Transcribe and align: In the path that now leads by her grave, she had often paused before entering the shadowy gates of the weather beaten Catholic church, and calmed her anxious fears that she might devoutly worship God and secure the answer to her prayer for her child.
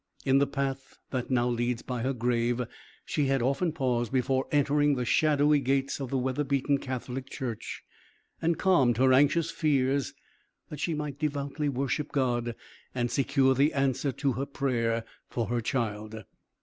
In 0.25 0.39
the 0.39 0.47
path 0.47 0.97
that 1.11 1.29
now 1.29 1.47
leads 1.47 1.83
by 1.83 2.01
her 2.01 2.11
grave, 2.11 2.59
she 3.05 3.25
had 3.27 3.43
often 3.43 3.71
paused 3.71 4.11
before 4.11 4.47
entering 4.51 4.95
the 4.95 5.05
shadowy 5.05 5.59
gates 5.59 5.99
of 5.99 6.09
the 6.09 6.17
weather 6.17 6.43
beaten 6.43 6.79
Catholic 6.79 7.29
church, 7.29 7.83
and 8.41 8.57
calmed 8.57 8.97
her 8.97 9.13
anxious 9.13 9.51
fears 9.51 10.15
that 10.69 10.79
she 10.79 10.95
might 10.95 11.19
devoutly 11.19 11.69
worship 11.69 12.11
God 12.11 12.55
and 12.95 13.11
secure 13.11 13.53
the 13.53 13.73
answer 13.73 14.11
to 14.13 14.31
her 14.31 14.47
prayer 14.47 15.03
for 15.29 15.45
her 15.49 15.61
child. 15.61 16.23